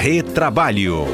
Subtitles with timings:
[0.00, 1.06] Retrabalho.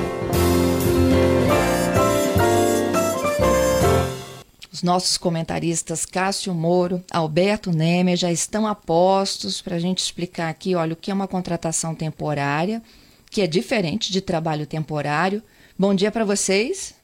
[4.70, 10.50] Os nossos comentaristas Cássio Moro, Alberto Nemer já estão a postos para a gente explicar
[10.50, 12.82] aqui, olha, o que é uma contratação temporária,
[13.30, 15.42] que é diferente de trabalho temporário.
[15.78, 16.94] Bom dia para vocês.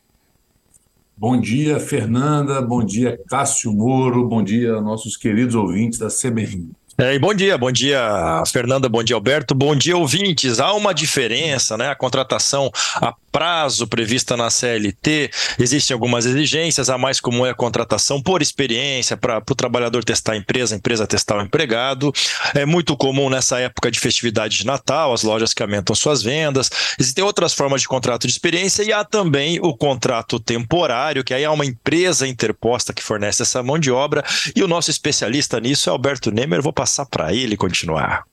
[1.16, 2.60] Bom dia, Fernanda.
[2.60, 4.28] Bom dia, Cássio Moro.
[4.28, 6.72] Bom dia, nossos queridos ouvintes da CBN.
[6.98, 10.60] É, bom dia, bom dia, Fernanda, bom dia, Alberto, bom dia, ouvintes.
[10.60, 11.88] Há uma diferença, né?
[11.88, 17.54] A contratação a prazo prevista na CLT, existem algumas exigências, a mais comum é a
[17.54, 22.12] contratação por experiência, para o trabalhador testar a empresa, a empresa testar o empregado.
[22.54, 26.70] É muito comum nessa época de festividade de Natal, as lojas que aumentam suas vendas.
[26.98, 31.44] Existem outras formas de contrato de experiência e há também o contrato temporário, que aí
[31.44, 34.24] é uma empresa interposta que fornece essa mão de obra.
[34.54, 36.62] E o nosso especialista nisso é Alberto Nemer.
[36.62, 38.29] Vou passar para ele continuar.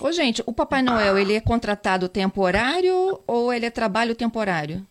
[0.00, 4.86] Ô, gente, o Papai Noel, ele é contratado temporário ou ele é trabalho temporário?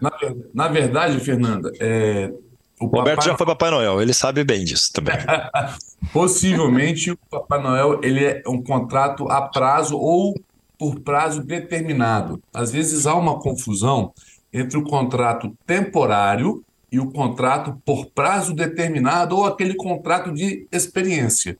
[0.00, 0.10] Na,
[0.52, 2.32] na verdade, Fernanda, é,
[2.80, 5.14] o, o Roberto já foi Papai Noel, ele sabe bem disso também.
[6.12, 10.34] Possivelmente o Papai Noel ele é um contrato a prazo ou
[10.76, 12.42] por prazo determinado.
[12.52, 14.12] Às vezes há uma confusão
[14.52, 21.56] entre o contrato temporário e o contrato por prazo determinado ou aquele contrato de experiência.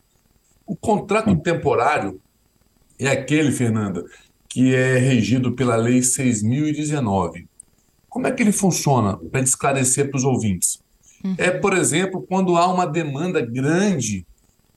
[0.67, 2.21] O contrato temporário
[2.99, 4.05] é aquele, Fernanda,
[4.49, 7.47] que é regido pela Lei 6.019.
[8.09, 10.81] Como é que ele funciona, para esclarecer para os ouvintes?
[11.25, 11.35] Uhum.
[11.39, 14.27] É, por exemplo, quando há uma demanda grande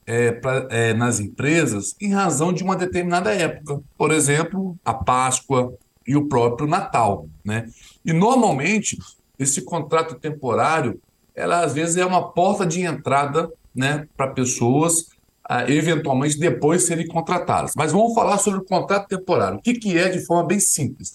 [0.05, 3.81] é, pra, é, nas empresas em razão de uma determinada época.
[3.97, 5.73] Por exemplo, a Páscoa
[6.08, 7.27] e o próprio Natal.
[7.44, 7.67] Né?
[8.05, 8.97] E, normalmente,
[9.39, 11.02] esse contrato temporário,
[11.36, 15.09] ela às vezes é uma porta de entrada né, para pessoas
[15.50, 17.74] uh, eventualmente depois serem contratadas.
[17.76, 19.60] Mas vamos falar sobre o contrato temporário.
[19.60, 21.14] O que, que é de forma bem simples?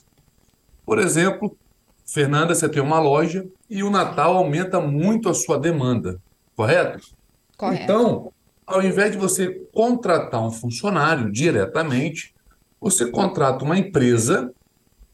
[0.85, 1.57] Por exemplo,
[2.07, 6.21] Fernanda, você tem uma loja e o Natal aumenta muito a sua demanda,
[6.57, 7.07] correto?
[7.57, 7.83] Correto.
[7.83, 8.33] Então,
[8.67, 12.35] ao invés de você contratar um funcionário diretamente,
[12.81, 14.53] você contrata uma empresa,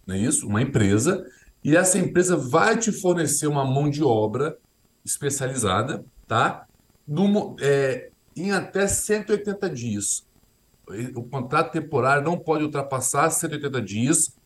[0.06, 0.46] não é isso?
[0.46, 1.26] Uma empresa,
[1.64, 4.56] e essa empresa vai te fornecer uma mão de obra
[5.04, 6.64] especializada, tá?
[7.06, 10.26] Do, é, em até 180 dias.
[11.14, 14.36] O contrato temporário não pode ultrapassar 180 dias,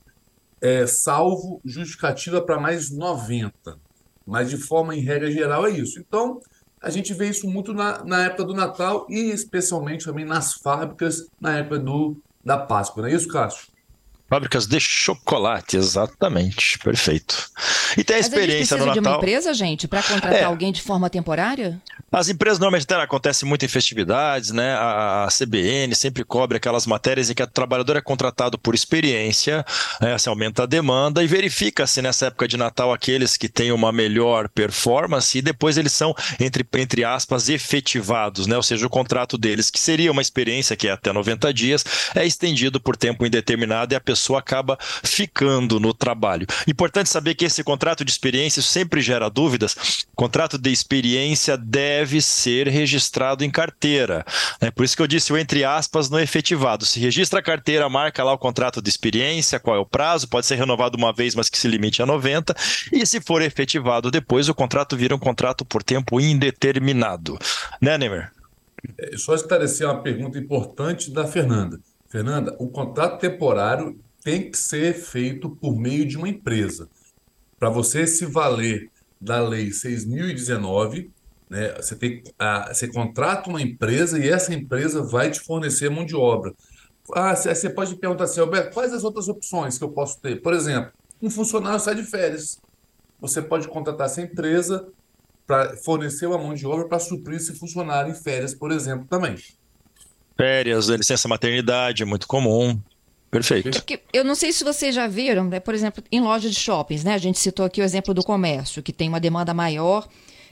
[0.60, 3.78] é, salvo justificativa para mais 90.
[4.26, 5.98] Mas, de forma, em regra geral, é isso.
[5.98, 6.40] Então,
[6.80, 11.26] a gente vê isso muito na, na época do Natal e, especialmente, também nas fábricas
[11.40, 13.02] na época do, da Páscoa.
[13.02, 13.68] Não é isso, Cássio?
[14.30, 16.78] Fábricas de chocolate, exatamente.
[16.78, 17.50] Perfeito.
[17.98, 19.12] E tem a experiência Mas a gente precisa no de Natal.
[19.12, 20.44] uma empresa, gente, para contratar É.
[20.44, 21.80] alguém de forma temporária?
[22.12, 24.72] As empresas normalmente né, acontece muito em festividades, né?
[24.74, 29.64] A, CBN sempre cobre aquelas matérias em que o trabalhador é contratado por experiência,
[30.00, 33.92] né, se aumenta a demanda e verifica-se nessa época de Natal aqueles que têm uma
[33.92, 38.56] melhor performance e depois eles são, entre, entre aspas, efetivados, né?
[38.56, 42.24] Ou seja, o contrato deles, que seria uma experiência que é até 90 dias, é
[42.26, 46.46] estendido por tempo indeterminado e a pessoa acaba ficando no trabalho.
[46.66, 50.06] Importante saber que esse contrato de experiência sempre gera dúvidas.
[50.14, 54.24] Contrato de experiência deve ser registrado em carteira.
[54.60, 56.84] É por isso que eu disse o entre aspas no efetivado.
[56.84, 60.46] Se registra a carteira, marca lá o contrato de experiência, qual é o prazo, pode
[60.46, 62.54] ser renovado uma vez, mas que se limite a 90.
[62.92, 67.38] E se for efetivado depois, o contrato vira um contrato por tempo indeterminado.
[67.80, 68.32] Né, Nemer?
[68.98, 71.78] É só esclarecer uma pergunta importante da Fernanda.
[72.08, 76.88] Fernanda, o contrato temporário tem que ser feito por meio de uma empresa.
[77.58, 81.10] Para você se valer da Lei 6.019,
[81.48, 86.04] né, você, tem, ah, você contrata uma empresa e essa empresa vai te fornecer mão
[86.04, 86.54] de obra.
[87.12, 90.40] Ah, você você pode perguntar assim, Alberto, quais as outras opções que eu posso ter?
[90.40, 92.60] Por exemplo, um funcionário sai de férias.
[93.20, 94.86] Você pode contratar essa empresa
[95.46, 99.36] para fornecer uma mão de obra para suprir esse funcionário em férias, por exemplo, também.
[100.36, 102.80] Férias, licença maternidade, é muito comum.
[103.30, 103.70] Perfeito.
[104.12, 107.14] Eu não sei se vocês já viram, né, por exemplo, em loja de shoppings, né?
[107.14, 110.08] A gente citou aqui o exemplo do comércio, que tem uma demanda maior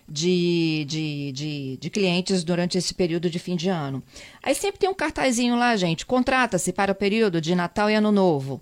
[0.08, 4.02] de, de, de, de clientes durante esse período de fim de ano.
[4.42, 8.12] Aí sempre tem um cartazinho lá, gente, contrata-se para o período de Natal e Ano
[8.12, 8.60] Novo.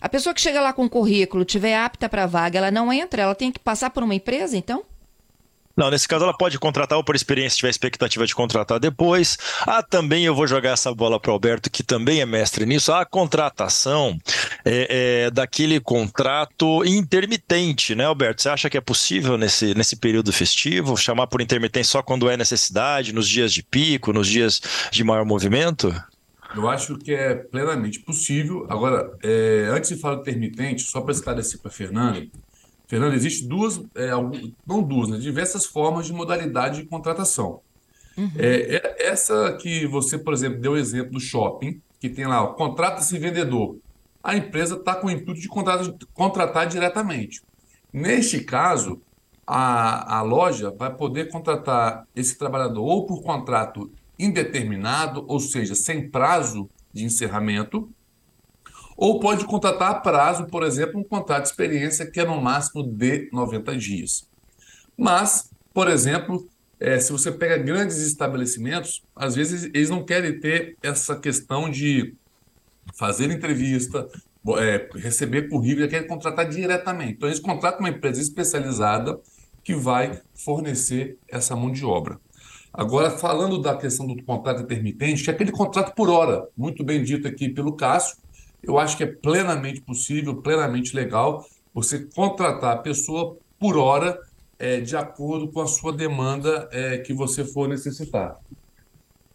[0.00, 2.90] A pessoa que chega lá com o currículo, tiver apta para a vaga, ela não
[2.90, 4.84] entra, ela tem que passar por uma empresa, então?
[5.76, 9.38] Não, nesse caso ela pode contratar ou por experiência, tiver expectativa de contratar depois.
[9.62, 12.92] Ah, também eu vou jogar essa bola para o Alberto, que também é mestre nisso.
[12.92, 14.18] A contratação
[14.64, 18.42] é, é daquele contrato intermitente, né, Alberto?
[18.42, 22.36] Você acha que é possível nesse, nesse período festivo chamar por intermitente só quando é
[22.36, 25.94] necessidade, nos dias de pico, nos dias de maior movimento?
[26.54, 28.66] Eu acho que é plenamente possível.
[28.68, 32.26] Agora, é, antes de falar intermitente, só para esclarecer para a Fernanda,
[32.90, 34.10] Fernanda, existe duas, é,
[34.66, 37.60] não duas, né, diversas formas de modalidade de contratação.
[38.18, 38.32] Uhum.
[38.36, 42.44] É, é, essa que você, por exemplo, deu o exemplo do shopping, que tem lá,
[42.48, 43.76] contrata-se vendedor.
[44.20, 47.40] A empresa está com o intuito de contratar, contratar diretamente.
[47.92, 49.00] Neste caso,
[49.46, 53.88] a, a loja vai poder contratar esse trabalhador ou por contrato
[54.18, 57.88] indeterminado, ou seja, sem prazo de encerramento,
[59.00, 62.82] ou pode contratar a prazo, por exemplo, um contrato de experiência que é no máximo
[62.86, 64.28] de 90 dias.
[64.94, 66.46] Mas, por exemplo,
[66.78, 72.14] é, se você pega grandes estabelecimentos, às vezes eles não querem ter essa questão de
[72.94, 74.06] fazer entrevista,
[74.58, 77.14] é, receber currículo, querem contratar diretamente.
[77.14, 79.18] Então, eles contratam uma empresa especializada
[79.64, 82.20] que vai fornecer essa mão de obra.
[82.70, 87.26] Agora, falando da questão do contrato intermitente, é aquele contrato por hora, muito bem dito
[87.26, 88.18] aqui pelo Cássio,
[88.62, 94.18] eu acho que é plenamente possível, plenamente legal você contratar a pessoa por hora
[94.58, 98.38] é, de acordo com a sua demanda é, que você for necessitar.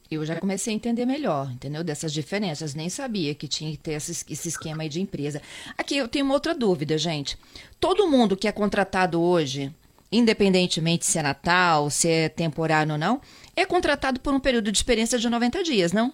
[0.10, 1.83] Eu já comecei a entender melhor, entendeu?
[1.83, 2.75] Dessas diferenças.
[2.75, 5.42] Nem sabia que tinha que ter esse, esquema aí de empresa.
[5.75, 7.38] Aqui eu tenho uma outra dúvida, gente.
[7.80, 9.74] Todo mundo que é contratado hoje,
[10.12, 13.19] independentemente se é Natal, se é temporário ou não,
[13.56, 16.13] é contratado por um período de experiência de 90 dias, não?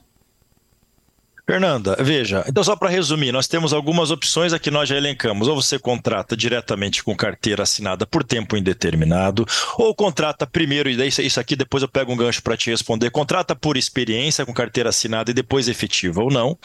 [1.46, 5.48] Fernanda, veja, então só para resumir, nós temos algumas opções aqui nós já elencamos.
[5.48, 9.46] Ou você contrata diretamente com carteira assinada por tempo indeterminado,
[9.78, 13.10] ou contrata primeiro, e daí isso aqui depois eu pego um gancho para te responder,
[13.10, 16.58] contrata por experiência com carteira assinada e depois efetiva ou não,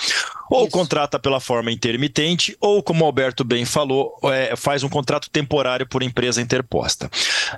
[0.51, 0.71] ou isso.
[0.71, 5.87] contrata pela forma intermitente, ou como o Alberto bem falou, é, faz um contrato temporário
[5.87, 7.11] por empresa interposta.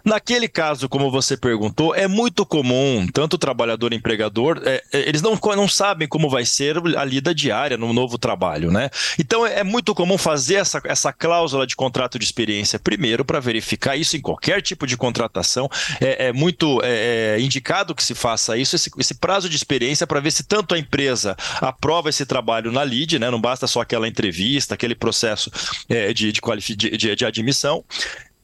[0.05, 5.09] Naquele caso, como você perguntou, é muito comum, tanto o trabalhador e empregador, é, é
[5.09, 8.91] eles não, não sabem como vai ser ali lida diária no novo trabalho, né?
[9.19, 13.41] Então é, é muito comum fazer essa, essa cláusula de contrato de experiência primeiro para
[13.41, 15.69] verificar isso em qualquer tipo de contratação.
[16.01, 20.07] É, é muito é, é, indicado que se faça isso, esse, esse prazo de experiência
[20.07, 23.31] para ver se tanto a empresa aprova esse trabalho na lead, né?
[23.31, 25.51] Não basta só aquela entrevista, aquele processo
[25.89, 27.85] é, de, de, de, de admissão.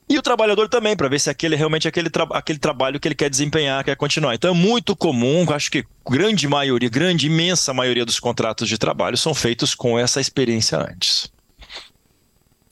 [0.08, 3.08] E o trabalhador também, para ver se aquele é realmente aquele, tra aquele trabalho que
[3.08, 4.34] ele quer desempenhar, quer continuar.
[4.34, 9.16] Então é muito comum, acho que grande maioria, grande, imensa maioria dos contratos de trabalho
[9.16, 11.32] são feitos com essa experiência antes.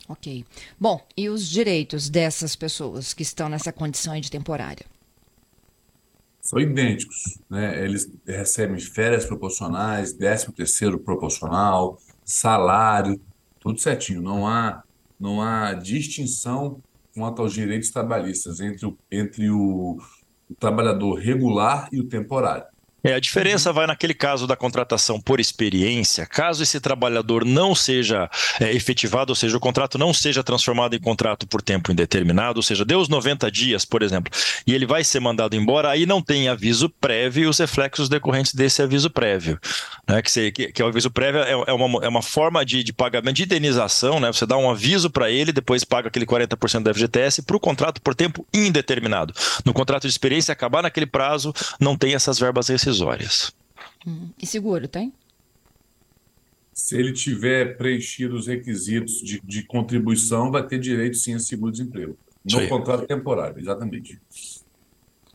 [0.07, 0.45] Ok.
[0.79, 4.85] Bom, e os direitos dessas pessoas que estão nessa condição de temporária?
[6.43, 7.39] São idênticos.
[7.49, 7.83] Né?
[7.83, 13.19] Eles recebem férias proporcionais, décimo terceiro proporcional, salário,
[13.59, 14.21] tudo certinho.
[14.21, 14.83] Não há,
[15.19, 16.83] não há distinção
[17.15, 19.99] quanto aos direitos trabalhistas entre o, entre o,
[20.49, 22.72] o trabalhador regular e o temporário.
[23.05, 28.31] É, a diferença vai naquele caso da contratação por experiência, caso esse trabalhador não seja
[28.61, 32.63] é, efetivado, ou seja, o contrato não seja transformado em contrato por tempo indeterminado, ou
[32.63, 34.33] seja, deu os 90 dias, por exemplo,
[34.65, 38.55] e ele vai ser mandado embora, aí não tem aviso prévio e os reflexos decorrentes
[38.55, 39.59] desse aviso prévio.
[40.09, 40.23] Né?
[40.23, 42.85] Que, se, que, que é o aviso prévio é, é, uma, é uma forma de,
[42.85, 44.33] de pagamento de indenização, né?
[44.33, 48.01] você dá um aviso para ele, depois paga aquele 40% da FGTS para o contrato
[48.01, 49.35] por tempo indeterminado.
[49.65, 53.53] No contrato de experiência, acabar naquele prazo, não tem essas verbas rescisórias decisórias.
[54.07, 54.29] Hum.
[54.41, 55.13] E seguro, tem?
[56.73, 62.17] Se ele tiver preenchido os requisitos de, de contribuição, vai ter direito sim a seguro-desemprego.
[62.45, 64.21] No contrato temporário, exatamente.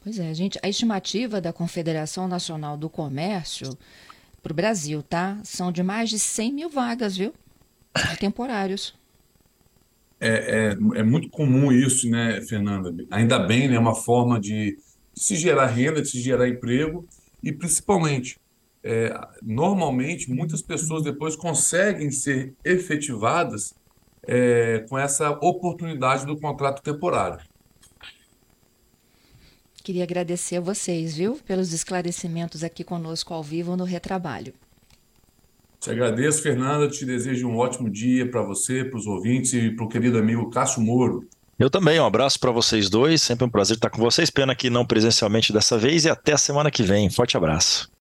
[0.04, 0.60] Pois é, gente.
[0.62, 3.78] A estimativa da Confederação Nacional do Comércio
[4.44, 5.40] para o Brasil, tá?
[5.44, 7.34] São de mais de 100 mil vagas, viu?
[8.12, 8.94] De temporários.
[10.20, 10.30] É,
[10.74, 12.94] é, é, muito comum isso, né, Fernanda?
[13.12, 13.76] Ainda bem, né?
[13.76, 14.78] É uma forma de
[15.14, 17.08] se gerar renda, de se gerar emprego
[17.44, 18.38] e principalmente,
[18.84, 23.74] é, normalmente, muitas pessoas depois conseguem ser efetivadas
[24.24, 27.40] é, com essa oportunidade do contrato temporário.
[29.84, 34.54] Queria agradecer a vocês, viu, pelos esclarecimentos aqui conosco ao vivo no Retrabalho.
[35.80, 36.90] Te agradeço, Fernanda.
[36.90, 40.50] Te desejo um ótimo dia para você, para os ouvintes e para o querido amigo
[40.50, 41.26] Cássio Moro.
[41.60, 44.30] Eu também, um abraço para vocês dois, sempre um prazer estar com vocês.
[44.30, 47.10] Pena que não presencialmente dessa vez e até a semana que vem.
[47.10, 47.90] Forte abraço.